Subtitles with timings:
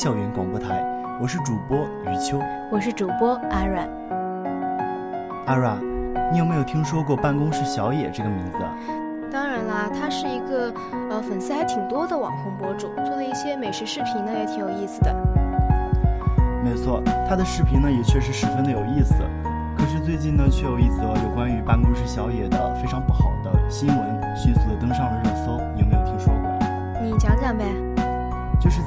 [0.00, 0.82] 校园广播台，
[1.20, 2.40] 我是主播余秋，
[2.72, 3.86] 我是主播阿软。
[5.44, 5.76] 阿软，
[6.32, 8.56] 你有没有听说过办公室小野这个名字？
[9.30, 10.72] 当然啦，他是一个
[11.10, 15.14] 呃粉丝还挺多的网红博主，做的一些美食视频呢也挺有意思的。
[16.64, 19.16] 没错，他的视频呢也确实十分的有意思。
[19.76, 25.60] 可是最近呢，却有一则有关于办公室小野的非常不好的新闻，迅速的登上了热搜。
[25.76, 25.82] 你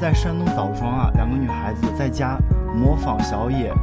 [0.03, 2.37] 在山东枣庄啊，两个女孩子在家
[2.75, 3.73] 模仿小野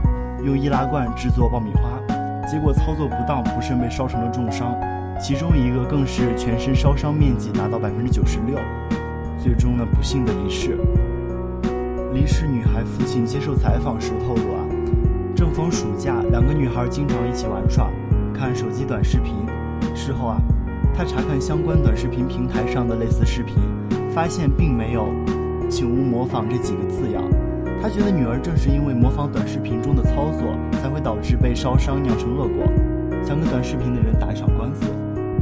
[0.44, 1.98] 用易拉罐制作爆米花，
[2.46, 4.78] 结果操作不当，不慎被烧成了重伤，
[5.18, 8.58] 其中一个更是全身烧伤面积达到百分之九十六，
[9.42, 10.76] 最终呢不幸的离世。
[12.12, 14.60] 离世女孩父亲接受采访时透露啊，
[15.34, 17.88] 正逢暑假，两个女孩经常一起玩耍，
[18.34, 19.36] 看手机短视频。
[19.94, 20.36] 事后啊，
[20.94, 23.56] 他查看相关短视频平台上的类似视频，
[24.14, 25.08] 发现并没有
[25.70, 27.22] “请勿模仿”这几个字样。
[27.80, 32.66] 他觉得女儿正是因为模仿短视频中的操作，才会导致被烧伤酿成恶果，
[33.24, 34.84] 想跟短视频的人打一场官司。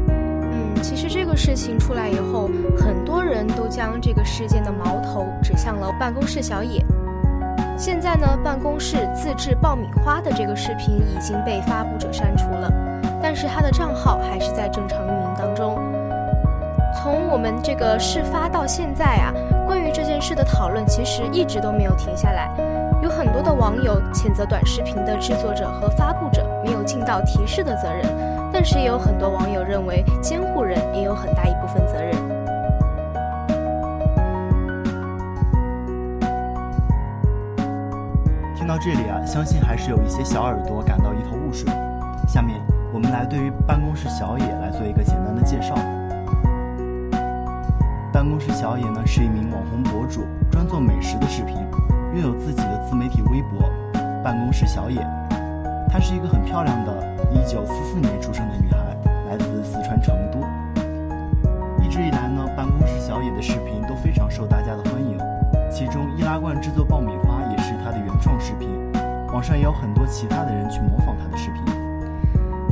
[0.06, 6.84] 嗯，其实这个事情出来以后，很多人都将这个事件的矛头指向了办公室小野。
[7.76, 12.72] 现在呢，办公室自制爆米花的这个视频已经被发布者删除了，
[13.20, 15.76] 但是他的账号还是在正常运营当中。
[16.94, 19.32] 从我们这个事发到现在啊，
[19.68, 22.48] 关于这件事的讨论其实一直都没有停下来。
[23.02, 28.02] 有很多的网友谴责短视频的制作者和发布者没有尽到提示的责任，
[28.50, 32.12] 但是也有很多网友认为监护人也有很大一部分责任。
[38.56, 41.70] 听到这里啊，相信还是有一些小耳朵感到一头雾水。
[42.26, 42.58] 下面
[42.90, 45.74] 我们来对于办公室小野来做一个简单的介绍。
[48.28, 51.56] 办公室小野呢是一名网红博主，专做美食的视频，
[52.14, 53.58] 拥有自己的自媒体微博
[54.22, 55.00] “办公室小野”。
[55.88, 56.92] 她是一个很漂亮的
[57.32, 58.94] 1944年出生的女孩，
[59.30, 60.40] 来自四川成都。
[61.82, 65.18] 一直以来呢，办公室小野的视频都非常受大家的欢迎，
[65.70, 68.68] 其中易拉罐制作爆米花也是她的原创视频，
[69.32, 71.64] 网上也有很多其他的人去模仿她的视频。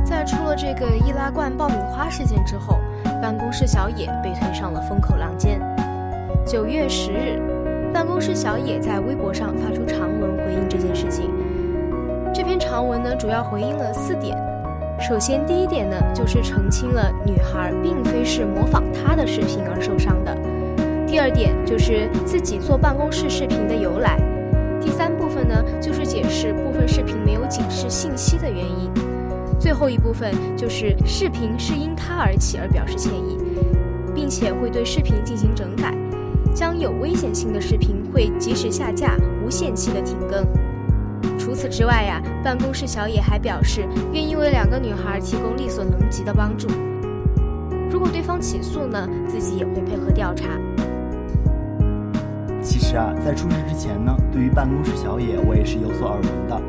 [0.05, 2.77] 在出了这个易拉罐爆米花事件之后，
[3.21, 5.59] 办公室小野被推上了风口浪尖。
[6.45, 7.39] 九月十日，
[7.93, 11.31] 办公室小野在微博上发出长文回应这件事情。
[12.33, 14.37] 这篇长文呢，主要回应了四点。
[14.99, 20.35] 首先，第一点呢，就是澄清了女孩并非是模仿他的视频而受伤的。
[21.07, 24.17] 第二点就是自己做办公室视频的由来。
[24.79, 28.91] 第三部分呢，就是解释部分视频没有警示信息的原因。
[29.59, 33.37] 最后一部分就是视频是因他而起而表示歉意，
[34.13, 35.93] 并且会对视频进行整改，
[36.53, 40.45] 将有危险性的视频会及时下架，无限期的停更。
[41.37, 46.67] 除此之外呀，办公室小野还表示愿意为两个女孩提供力所能及的帮助。
[47.89, 50.45] 如果对方起诉呢，自己也会配合调查。
[52.61, 56.61] 其实啊，在出事之前呢，对于办公室小野，我也是有所耳闻的。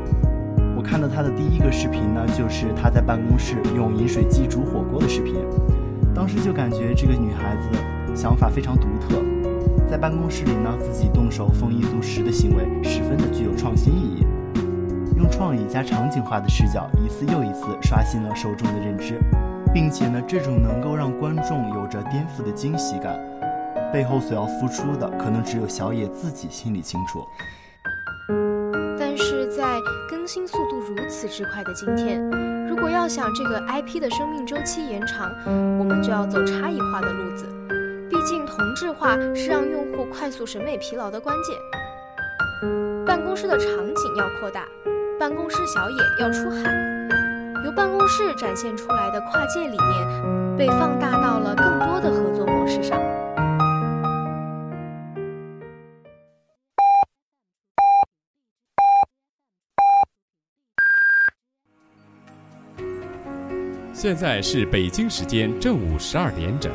[0.89, 5.35] 看到他的第一个视频呢，就是他在办公室用饮水机煮火锅的视频。
[6.15, 9.21] 当时就感觉这个女孩子想法非常独特，
[9.87, 14.25] 在办公室里呢，自己动手丰衣足食的行为十分的具有创新意义。
[15.15, 19.19] 用创意加场景化的视角，一次又一次刷新了受众的认知，
[19.71, 23.15] 并且呢，这种能够让观众有着颠覆的惊喜感，
[23.93, 27.23] 背后所要付出的，可能只有小野自己心里清楚。
[29.59, 32.23] 在更新速度如此之快的今天，
[32.65, 35.29] 如果要想这个 IP 的生命周期延长，
[35.77, 37.45] 我们就要走差异化的路子。
[38.09, 41.57] 毕竟同质化是让用户快速审美疲劳的关键。
[43.05, 44.63] 办公室的场景要扩大，
[45.19, 46.71] 办公室小野要出海，
[47.65, 52.28] 由办公室展现出来的跨界理念被放大到了更多的合
[64.01, 66.71] 现在是北京时间正午十二点整，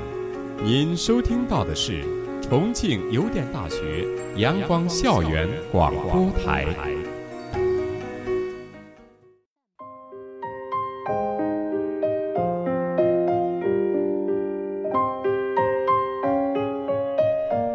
[0.62, 2.04] 您收听到的是
[2.42, 4.06] 重庆邮电大学
[4.36, 6.66] 阳光校园广播台。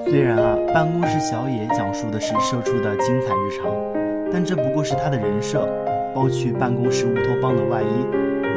[0.05, 3.73] 虽然啊，办公室小野讲述的是社畜的精彩日常，
[4.31, 5.67] 但这不过是他的人设。
[6.13, 7.87] 剥去办公室乌托邦的外衣，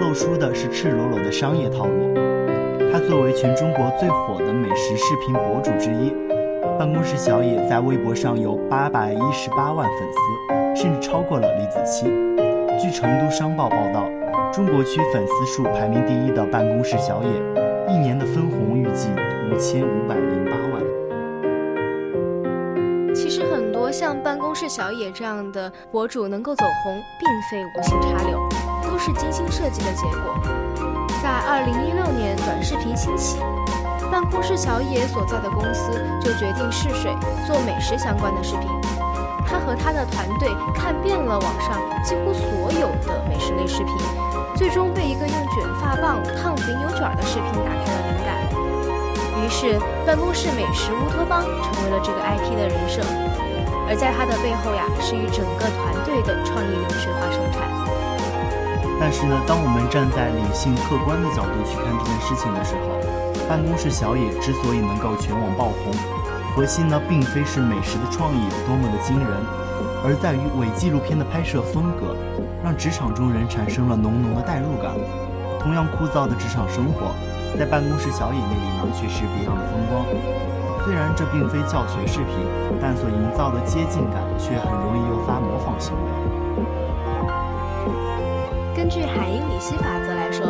[0.02, 2.12] 露出的是赤裸裸的商业套路。
[2.92, 6.12] 他作为全中国最火的美食视频博主之一，
[6.76, 12.10] 办公室小野在微博上有八百一十八万粉丝，甚至超过了李子柒。
[12.78, 14.04] 据成都商报报道，
[14.52, 19.08] 中国区粉丝数排名第一的办公室小野，一年的分红预计
[19.50, 20.82] 五千五百零八万。
[23.14, 28.38] 其实，很多像办公室小野这样的博主能够走红，并非无心插柳，
[29.04, 30.38] 是精心设计的结果。
[31.20, 33.36] 在二零一六年短视频兴起，
[34.12, 35.90] 办公室小野所在的公司
[36.22, 37.10] 就决定试水
[37.44, 38.70] 做美食相关的视频。
[39.44, 43.90] 他和他的团队看遍了网上几乎所有的美食类视频，
[44.54, 48.38] 最终被一个用卷发棒烫肥牛卷的视频打开了灵感。
[49.42, 53.02] 于是，办公室美食乌托邦成为了这个 IP 的人设。
[53.90, 57.81] 而在它的背后呀，是与整个团队的创意流水化生产。
[59.02, 63.02] 但是呢，当我们站在理性客观的角度去看这件事情的时候，
[63.50, 65.90] 办公室小野之所以能够全网爆红，
[66.54, 69.26] 核心呢，并非是美食的创意有多么的惊人，
[70.06, 72.14] 而在于伪纪录片的拍摄风格，
[72.62, 74.94] 让职场中人产生了浓浓的代入感。
[75.58, 77.10] 同样枯燥的职场生活，
[77.58, 80.06] 在办公室小野那里呢，却是别样的风光。
[80.86, 82.46] 虽然这并非教学视频，
[82.78, 86.06] 但所营造的接近感却很容易诱发模仿行为。
[88.82, 90.44] 根据海因里希法则来说，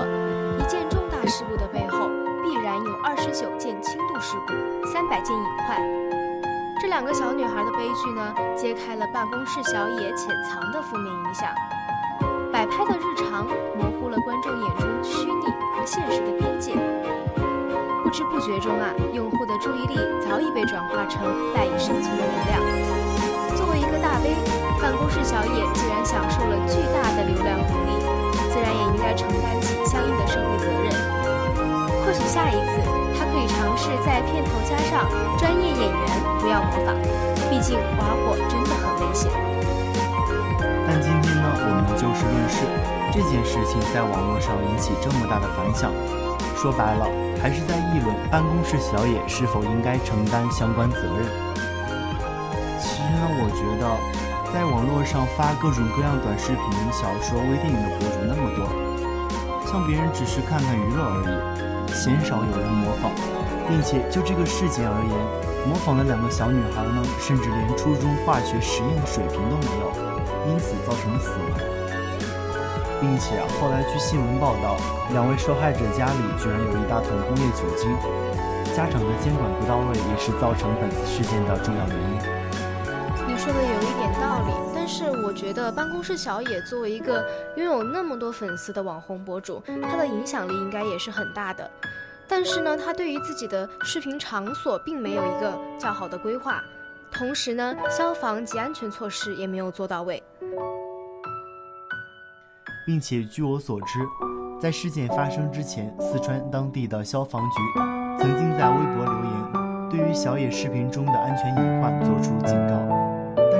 [0.58, 2.08] 一件重大事故的背后
[2.42, 4.54] 必然有二十九件轻度事故、
[4.90, 5.76] 三百件隐患。
[6.80, 11.46] 这两个小女孩的悲剧呢，揭开了办公室小野潜藏的负面影响。
[12.50, 13.44] 摆拍的日常
[13.76, 15.44] 模糊了观众眼中虚拟
[15.76, 16.72] 和现实的边界。
[18.02, 21.20] 不知不觉中啊，用户的注意力早已被转化成
[21.52, 22.56] 赖以生存的流量。
[23.54, 24.32] 作为一个大 V，
[24.80, 27.91] 办公室小野既然享受了巨大的流量红利，
[28.52, 30.92] 自然也应该承担起相应的社会责任。
[32.04, 32.84] 或许下一次，
[33.16, 35.08] 他可以尝试在片头加上
[35.40, 36.04] “专业演员，
[36.38, 36.94] 不要模仿”，
[37.48, 39.32] 毕竟玩火真的很危险。
[40.86, 42.68] 但今天呢，我们就事论事，
[43.10, 45.90] 这件事情在网络上引起这么大的反响。
[46.54, 47.08] 说白了，
[47.40, 51.24] 还是在议论办公室小野是否应该承担相关责任。
[52.78, 53.88] 其实呢，我觉得，
[54.52, 56.62] 在网络上发各种各样短视频、
[56.92, 58.68] 小说、微电影的博主那么多，
[59.64, 63.08] 像别人只是看看娱乐而已，鲜少有人模仿，
[63.66, 65.16] 并且就这个事件而言，
[65.64, 69.88] 模仿的两个小女孩呢，甚至连初中化学实验的水平都没有，
[70.52, 71.56] 因此造成了死亡。
[73.00, 74.76] 并且后来据新闻报道，
[75.16, 77.88] 两位受害者家里居然有一大桶工业酒精，
[78.76, 82.41] 家长的监管不到位也是造成本次事件的重要原因。
[84.32, 87.22] 道理，但是我觉得办公室小野作为一个
[87.54, 91.70] 拥有那么多粉丝的网红博主，他的影响力应该也是很大的。
[92.26, 96.62] 但是呢，他对于自己的视频场所并没有一个较好的规划，
[97.12, 100.22] 同时呢，消防及安全措施也没有做到位。
[102.86, 103.98] 并且据我所知，
[104.58, 107.56] 在事件发生之前，四川当地的消防局
[108.18, 112.91] 曾经在微博留言，对于小野视频中的安全隐患做出警告，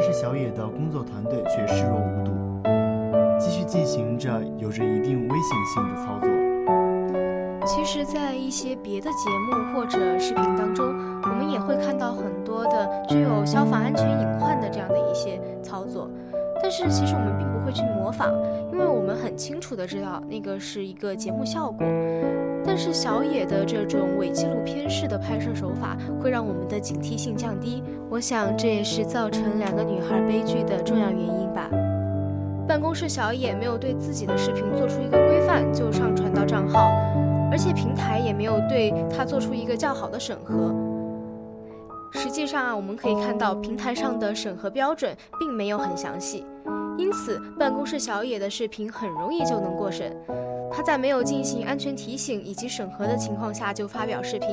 [0.05, 2.33] 但是小野的工作团队却视若无睹，
[3.39, 6.29] 继续进行着有着一定危险性的操作。
[7.65, 10.85] 其实，在一些别的节目或者视频当中，
[11.23, 16.11] 我们也会看到很多的具有消防安全隐患的这样的一些操作。
[16.61, 18.35] 但是其实我们并不会去模仿，
[18.73, 21.87] 因为我们很清楚的知道那个是一个节目效果。
[22.65, 31.69] 但是小野的这种伪纪录片式的拍摄手法会让我们的警惕性降低，我想这也是造成两个女孩悲剧的重要原因吧。
[32.67, 36.93] 办公室小野没有对自己的视频做出一个规范就上传到账号，
[37.51, 40.73] 而且平台也没有对他做出一个较好的审核。
[42.13, 46.47] 实际上啊，我们可以看到平台上的审核标准并没有很详细，
[46.97, 50.15] 因此办公室小野的视频很容易就能过审。
[50.75, 54.49] 他在没有进行安全提醒以及审核的情况下就发表视频，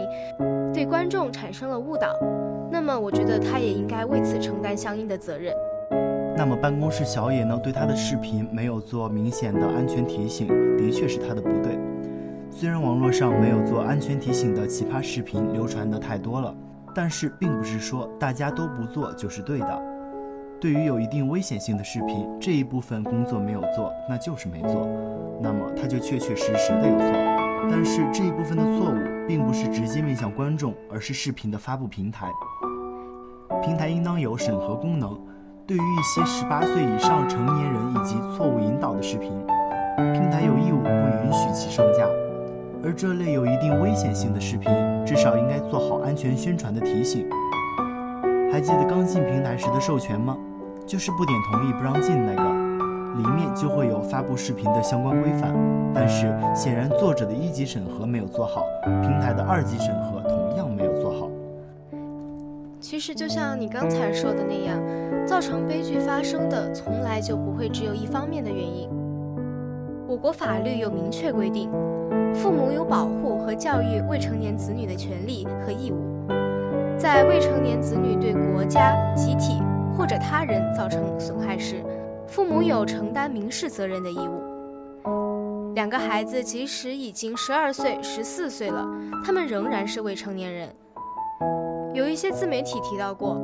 [0.73, 2.13] 对观众产生了误导。
[2.69, 5.53] 那么我觉得他也应该为此承担相应的责任。
[6.35, 10.47] 那么办公室小野呢，对他的视频没有做明显的安全提醒，
[10.77, 11.79] 的确是他的不对。
[12.51, 16.53] 虽然网络上没有做安全提醒的奇葩视频流传的太多了，
[16.93, 19.81] 但是并不是说大家都不做就是对的。
[20.61, 24.85] 对于有一定危险性的视频，这一部分工作没有做，那就是没做，
[25.41, 27.07] 那么它就确确实实的有错。
[27.71, 32.27] 但是这一部分的错误并不是直接面向观众，而是视频的发布平台。
[33.63, 35.17] 平台应当有审核功能，
[35.65, 39.31] 对于一些十八岁以上成年人以及错误引导的视频，
[40.11, 42.05] 平台有义务不允许其上架。
[42.83, 44.69] 而这类有一定危险性的视频，
[45.05, 47.25] 至少应该做好安全宣传的提醒。
[48.51, 50.37] 还记得刚进平台时的授权吗？
[50.89, 52.41] 就是不点同意不让进那个，
[53.21, 55.53] 里面就会有发布视频的相关规范。
[55.93, 58.63] 但是显然作者的一级审核没有做好，
[59.03, 61.29] 平台的二级审核同样没有做好。
[62.79, 64.79] 其实就像你刚才说的那样，
[65.27, 68.89] 造成悲剧发生的从来就不会只有一方面的原因。
[70.07, 71.69] 我国法律有明确规定，
[72.33, 75.97] 父母有保护和教育未成年子女的权利和义务。
[76.97, 79.61] 在未成年子女对国家、集体
[79.99, 81.83] 或者他人造成损害时，
[82.25, 85.73] 父母有承担民事责任的义务。
[85.75, 88.87] 两个孩子即使已经十二岁、十四岁了，
[89.25, 90.69] 他们仍然是未成年人。
[91.93, 93.41] 有一些自媒体提到过，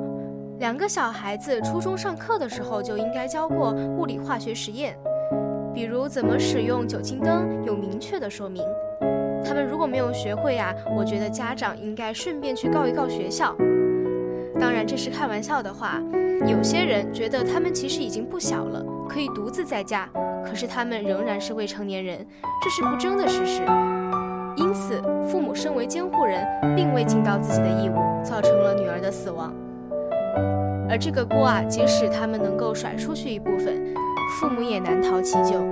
[0.57, 4.97] 两个小孩子初中上课的时候就应该教过物理化学实验。
[5.74, 8.63] 比如怎么使用酒精灯有明确的说明，
[9.43, 13.53] 他们如果没有学会呀，我觉得家长应该顺便去告一告学校。
[14.59, 16.01] 当然这是开玩笑的话，
[16.47, 20.09] 有些人觉得他们其实已经不小了，可以独自在家，
[20.45, 22.25] 可是他们仍然是未成年人，
[22.63, 23.62] 这是不争的事实。
[24.57, 26.45] 因此，父母身为监护人，
[26.75, 29.53] 并未尽到自己的义务，造成了女儿的死亡。
[30.89, 33.83] 而这个锅啊，即使他们能够甩出去一部分。
[34.39, 35.63] 父母也难逃其咎。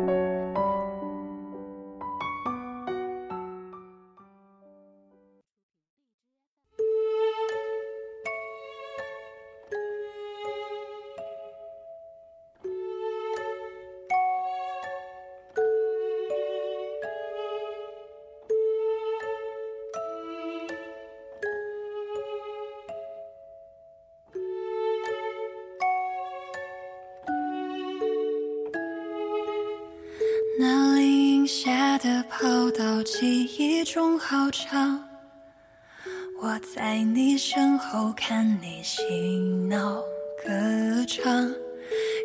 [34.26, 35.04] 好长，
[36.42, 39.04] 我在你身后看你嬉
[39.68, 40.02] 闹
[40.42, 41.52] 歌唱，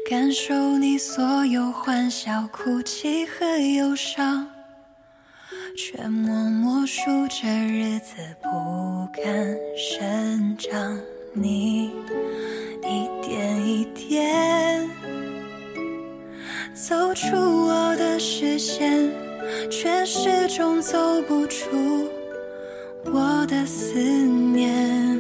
[0.09, 4.49] 感受你所有欢笑、哭泣和忧伤，
[5.77, 10.97] 却默默数着日子不敢生长。
[11.35, 11.91] 你
[12.85, 14.89] 一点一点
[16.73, 17.37] 走出
[17.67, 19.28] 我的视线。
[19.71, 22.11] 却始终走不出
[23.05, 25.19] 我的思念。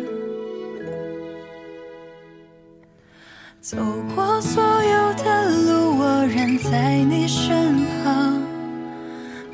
[3.60, 3.76] 走
[4.14, 8.40] 过所有的路，我仍在你身旁。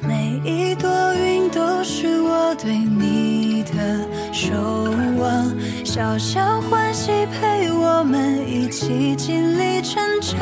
[0.00, 4.54] 每一朵云都是我对你的守
[5.18, 5.52] 望，
[5.84, 10.38] 小小欢喜陪我们一起经历成长。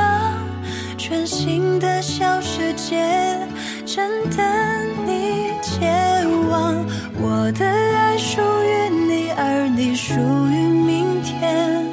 [0.99, 3.39] 全新的小世界。
[3.85, 4.45] 正等
[5.07, 6.85] 你前往，
[7.21, 11.85] 我的爱属于你，而你属于明天。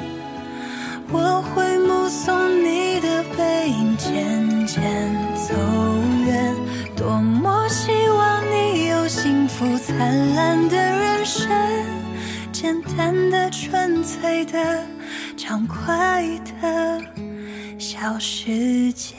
[1.12, 4.82] 我会目送你的背影渐渐
[5.34, 5.54] 走
[6.24, 6.54] 远，
[6.96, 11.48] 多么希望你有幸福灿烂的人生，
[12.52, 14.84] 简单的、纯粹的、
[15.36, 16.24] 畅快
[16.62, 17.02] 的
[17.78, 19.16] 小世界。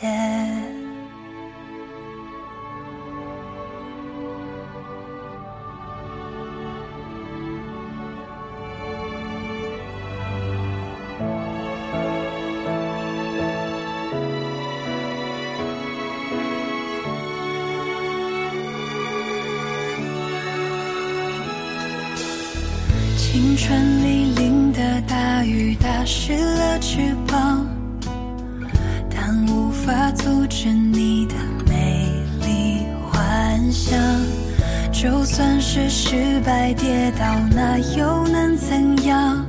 [35.02, 39.44] 就算是失败跌倒，那又能怎样？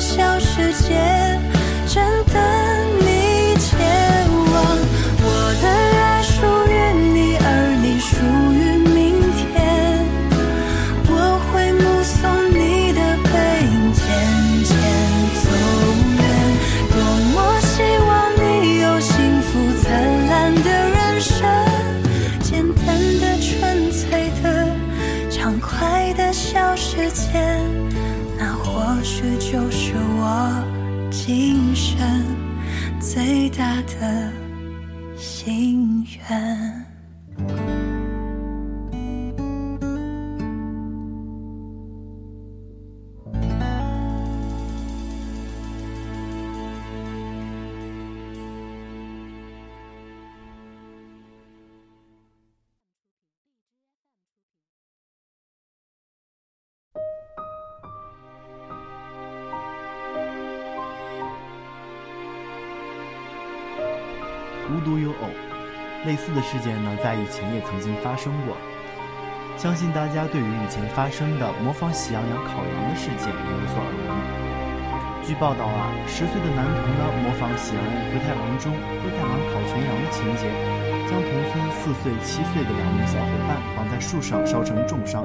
[0.00, 0.94] 小世界
[1.86, 2.53] 真的
[64.84, 65.26] 独有偶，
[66.04, 68.54] 类似的事件呢，在以前也曾经发生过。
[69.56, 75.24] 相信大家对于以前发生的模仿喜羊羊烤羊的事件也有所耳闻。
[75.24, 80.52] 据报道啊，十岁的男童呢，模仿《喜羊羊灰太狼》中灰太狼烤全羊的情节，
[81.08, 85.24] 将同村四岁、七岁的两名小伙伴绑在树上烧成重伤，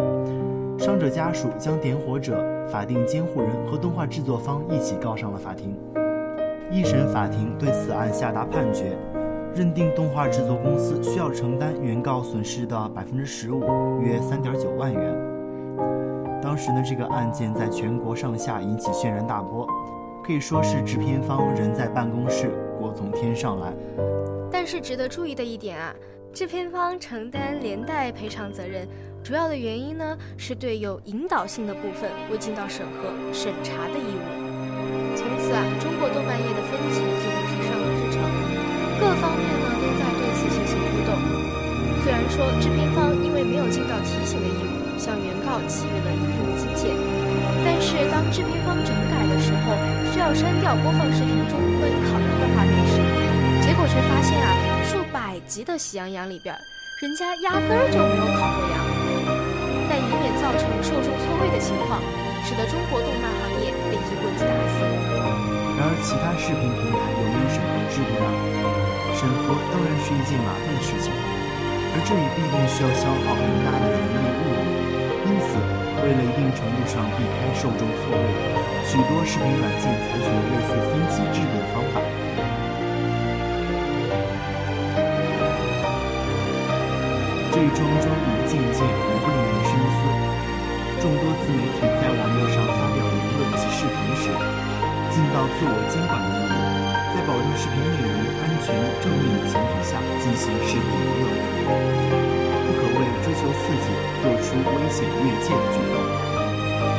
[0.80, 5.76] 伤者家属将点火者、法定监护人和动画制作方一起告上了法庭。
[6.72, 8.96] 一审法庭对此案下达判决。
[9.56, 15.02] 认定动画制作公司需要承担原告损失的百分之十五，约三点九万元。
[16.42, 19.68] 当时呢，这个案件在全国上下引起轩然大波，
[20.24, 23.74] 可以说是制片方人在办公室，锅从天上来。
[24.52, 25.94] 但是值得注意的一点啊，
[26.32, 28.88] 制片方承担连带赔偿责任，
[29.22, 34.49] 主要的原因呢，是对有引导性的部分未尽到审核审查的义务。
[42.40, 46.96] 说制片方因为没有尽到提醒的义务，向原告给予了一定的金钱，
[47.68, 49.76] 但是当制片方整改的时候，
[50.08, 52.96] 需要删掉播放视频中关于烤羊的画面时，
[53.60, 54.56] 结果却发现啊，
[54.88, 56.56] 数百集的《喜羊羊》里边，
[57.04, 58.88] 人家压根儿就没有烤过羊。
[59.92, 62.00] 但以免造成受众错位的情况，
[62.48, 64.88] 使得中国动漫行业被一棍子打死。
[65.76, 68.32] 然而，其他视频平台有没有审核制度呢？
[69.12, 71.12] 审核当然是一件麻烦的事情，
[72.00, 74.64] 而这也必定需要消耗很大的人力物力。
[75.28, 75.60] 因此，
[76.00, 78.24] 为了一定程度上避开受众错位，
[78.88, 82.00] 许多视频软件采取了类似分级制度的方法。
[87.52, 90.00] 这一桩桩一件件无不令人深思。
[91.04, 94.32] 众多自媒体在网络上发表言论及视频时，
[95.12, 96.64] 尽到自我监管的义务，
[97.12, 98.72] 在保证视频内容安全
[99.04, 101.72] 正面的前提下进行视频娱乐，
[102.68, 103.88] 不可为追求刺激
[104.22, 105.96] 做出危险越界的举动。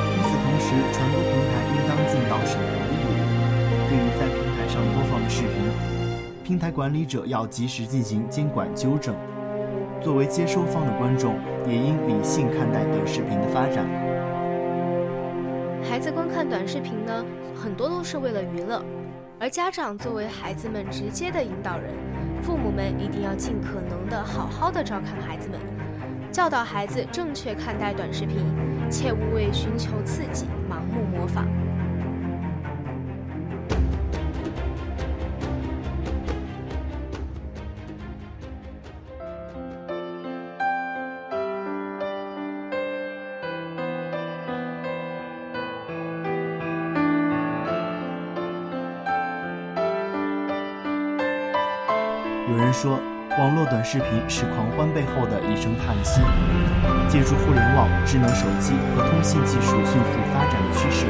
[0.08, 3.12] 与此同时，传播平台应当尽到审核义务，
[3.86, 5.52] 对于在平台上播放的视频，
[6.42, 9.14] 平台管理者要及时进行监管纠正。
[10.00, 11.38] 作为接收方的观众，
[11.68, 13.84] 也应理性看待短视频的发展。
[15.86, 17.22] 孩子观看短视频呢，
[17.54, 18.82] 很多都是为了娱乐，
[19.38, 21.92] 而家长作为孩子们直接的引导人，
[22.42, 25.60] 父母们一定要尽可能的好好的照看孩子们，
[26.32, 28.38] 教导孩子正确看待短视频，
[28.90, 31.46] 切勿为寻求刺激盲目模仿。
[52.80, 52.96] 说，
[53.36, 56.24] 网络短视频是狂欢背后的一声叹息。
[57.12, 61.04] 借助互联网、智能手机和通信技术迅速发展的趋势，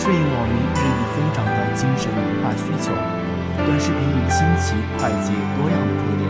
[0.00, 2.96] 顺应网民日益增长的精神文化需求，
[3.68, 5.28] 短视频以新奇、快捷、
[5.60, 6.24] 多样的特点，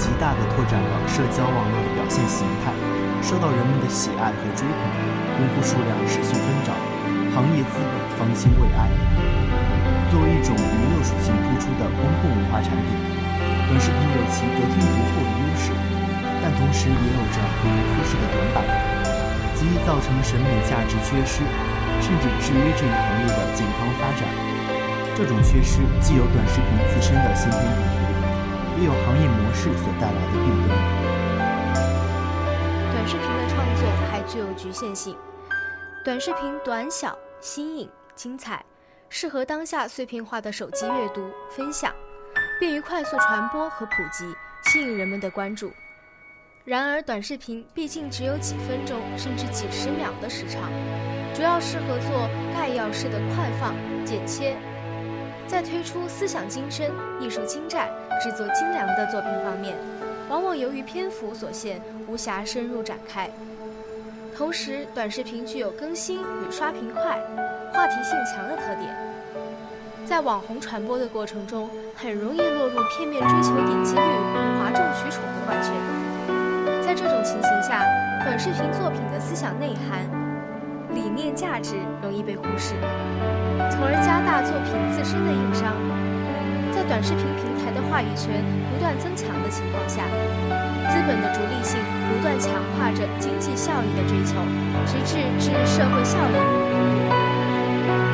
[0.00, 2.72] 极大地拓展了社交网络的表现形态，
[3.20, 4.80] 受到人们的喜爱和追捧，
[5.36, 6.72] 用户数量持续增长，
[7.36, 9.11] 行业资本方兴未艾。
[11.62, 12.90] 出的公共文化产品，
[13.70, 15.70] 短视频有其得天独厚的优势，
[16.42, 18.66] 但同时也有着不可忽视的短板，
[19.54, 21.46] 极易造成审美价值缺失，
[22.02, 24.26] 甚至制约这一行业的健康发展。
[25.14, 27.94] 这种缺失既有短视频自身的先天不足，
[28.80, 30.74] 也有行业模式所带来的弊端。
[32.90, 35.14] 短视频的创作还具有局限性，
[36.04, 38.64] 短视频短小、新颖、精彩。
[39.14, 41.94] 适合当下碎片化的手机阅读、分享，
[42.58, 44.24] 便于快速传播和普及，
[44.70, 45.70] 吸引人们的关注。
[46.64, 50.72] 然而，短视频毕竟只有几分钟甚至几十秒的时长，
[51.34, 53.74] 主要适合做概要式的快放、
[54.06, 54.56] 剪切。
[55.46, 59.76] 在推出思想精深、艺术精湛、制作精良的作品方面，
[60.30, 63.28] 往往由于篇幅所限，无暇深入展开。
[64.42, 67.16] 同时，短视频具有更新与刷屏快、
[67.72, 68.92] 话题性强的特点，
[70.04, 74.02] 在网红传播的过程中，很容易落入片面追求点击率、
[74.58, 75.72] 哗众取宠的怪圈。
[76.82, 77.86] 在这种情形下，
[78.24, 80.10] 短视频作品的思想内涵、
[80.92, 82.74] 理念价值容易被忽视，
[83.70, 85.72] 从而加大作品自身的硬伤。
[86.74, 88.42] 在短视频平台的话语权
[88.74, 90.02] 不断增强的情况下，
[90.90, 94.40] 资本的逐利性不断强化着经济效益的追求，
[94.86, 96.36] 直至至社会效益。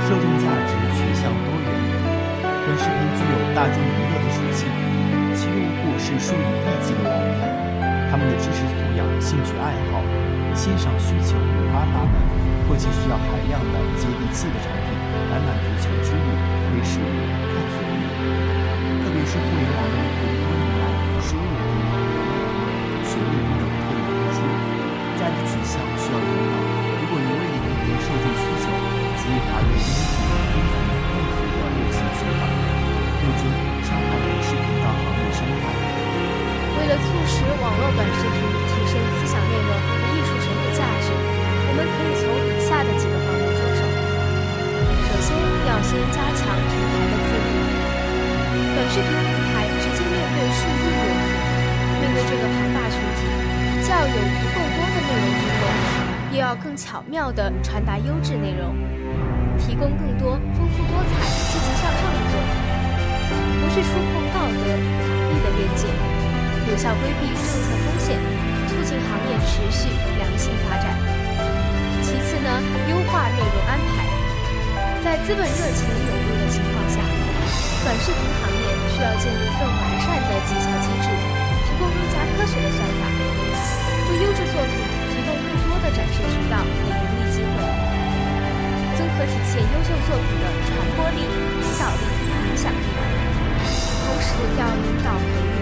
[0.09, 1.69] 受众价值取向多元，
[2.43, 4.65] 本视频具有大众娱乐的属性，
[5.37, 7.45] 其用户是数以亿计的网民，
[8.09, 10.01] 他们的知识素养、兴趣爱好、
[10.57, 12.17] 欣赏需求五花八门，
[12.67, 14.97] 迫切需要海量的接地气的产品
[15.29, 16.29] 来满足求知欲、
[16.73, 18.01] 窥视欲、探索欲。
[19.05, 19.79] 特别是互联网
[66.79, 68.15] 效规避政策风险，
[68.71, 70.95] 促进行业持续良性发展。
[72.07, 72.49] 其次呢，
[72.87, 74.07] 优化内容安排，
[75.03, 77.03] 在资本热情涌入的情况下，
[77.83, 78.65] 短视频行业
[78.95, 81.11] 需要建立更完善的绩效机制，
[81.67, 83.03] 提供更加科学的算法，
[84.07, 84.79] 为优质作品
[85.11, 87.59] 提供更多的展示渠道和盈利机会，
[88.95, 92.07] 综合体现优秀作品的传播力、影响力、
[92.47, 92.87] 影响力。
[94.07, 95.59] 同时，要引导培育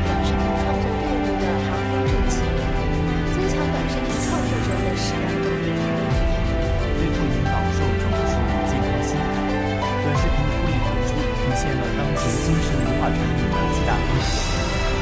[4.86, 5.66] 的实干动力。
[6.96, 9.34] 最后引导受众树立健康心态。
[10.06, 14.38] 短视频脱颖而出，体现了当前精神文化产品的极大特色。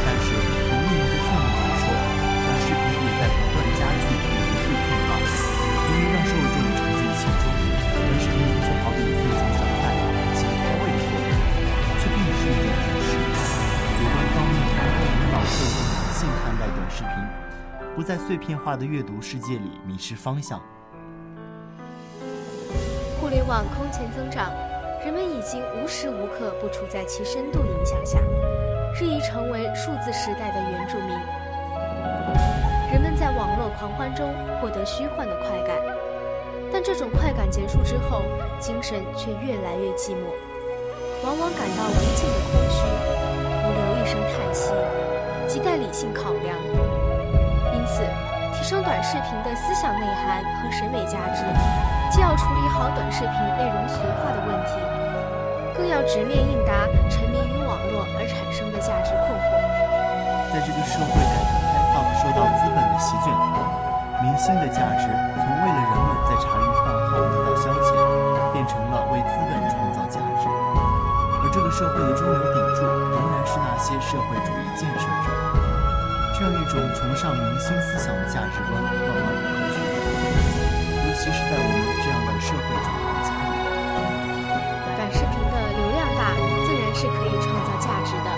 [0.05, 5.20] 但是，从另一个侧面来说，短视频也在不断加剧阅读碎片化。
[5.20, 7.44] 由于让受众沉浸其中，
[7.92, 9.92] 短视频就好比自己小菜
[10.33, 11.37] 及开胃的作用，
[12.01, 13.12] 却并不是一种主食。
[14.01, 17.12] 有关方面还要引导受众理性看待短视频，
[17.95, 20.61] 不在碎片化的阅读世界里迷失方向。
[23.21, 24.51] 互联网空前增长，
[25.05, 28.19] 人们已经无时无刻不处在其深度影响下，
[29.01, 31.09] 日益成为数字时代的原住民。
[32.93, 34.29] 人们在网络狂欢中
[34.61, 35.77] 获得虚幻的快感，
[36.73, 38.23] 但这种快感结束之后，
[38.59, 40.27] 精神却越来越寂寞，
[41.25, 42.83] 往往感到无尽的空虚，
[43.63, 44.73] 徒留一声叹息，
[45.49, 46.59] 亟待理性考量。
[48.64, 51.44] 提升短视频的思想内涵和审美价值。
[52.09, 54.81] 既要处理好短视频内容俗化的问题，
[55.77, 59.53] 更要直面应答沉迷于网络而产生的价值困惑。
[60.48, 63.68] 在这个社会改革开放受到资本的席卷后，
[64.24, 67.92] 明星的价值从为了人们在茶余饭后得到消遣，
[68.57, 70.48] 变成了为资本创造价值。
[70.48, 72.81] 而这个社会的中流砥柱
[73.12, 75.63] 仍然是那些社会主义建设者。
[76.35, 79.79] 这样一种崇尚明星思想的价值观，万万不可取。
[81.07, 83.55] 尤其是在我们这样的社会主义国家里，
[84.99, 86.35] 短视频的流量大，
[86.66, 88.29] 自然是可以创造价值的。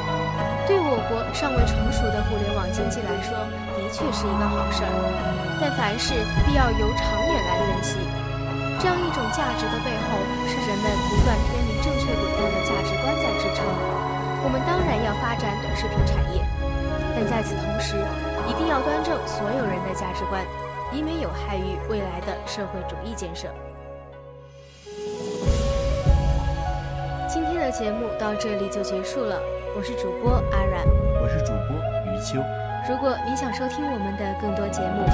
[0.68, 3.32] 对我国尚未成熟的互联网经济来说，
[3.80, 4.92] 的确是一个好事儿。
[5.56, 6.12] 但凡事
[6.44, 7.96] 必要由长远来分析。
[8.76, 13.64] 这样一种价值的背后，是人们不断偏离正确轨道的价值观在支撑。
[14.44, 16.44] 我们当然要发展短视频产业，
[17.16, 17.96] 但在此同时
[18.46, 20.44] 一定要端正所有人的价值观
[20.92, 23.48] 以免有害于未来的社会主义建设。
[27.26, 29.40] 今天的节目到这里就结束了
[29.74, 30.86] 我是主播阿然
[31.22, 32.38] 我是主播余秋。
[32.88, 35.04] 如果您想收听我们的更多节目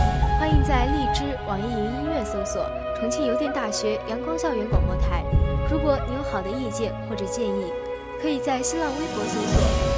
[0.40, 5.24] 欢迎在荔枝网易云音乐搜索重庆邮电大学阳光校园广播台
[5.70, 7.72] 如果你有好的意见或者建议
[8.20, 9.91] 可以在新浪微博搜索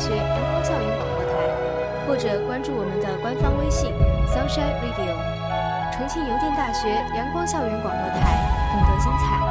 [0.00, 3.92] 学阳光校园广播台或者关注我们的官方微信
[4.26, 5.12] sunshine radio
[5.92, 9.49] 重庆邮电大学阳光校园广播台更多精彩。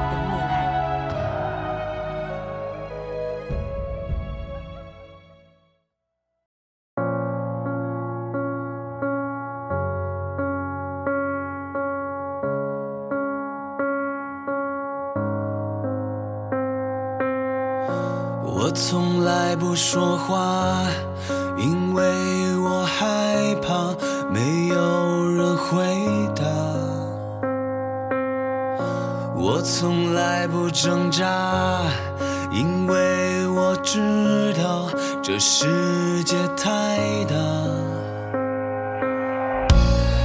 [36.99, 37.33] 美的。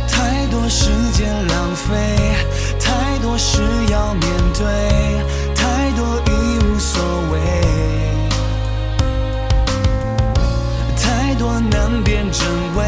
[0.08, 1.94] 太多时间浪费，
[2.80, 4.22] 太多事要面
[4.54, 4.64] 对，
[5.54, 6.30] 太多已
[6.64, 7.34] 无所谓，
[10.96, 12.42] 太多难辨真
[12.76, 12.82] 伪，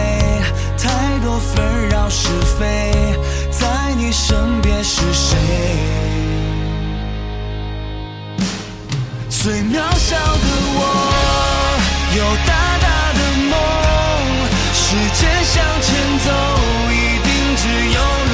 [0.77, 2.93] 太多纷扰是非，
[3.51, 5.37] 在你身边是谁？
[9.31, 10.81] 最渺小的我，
[12.17, 12.56] 有大。
[14.97, 16.31] 时间向前走
[16.91, 18.26] 一定只有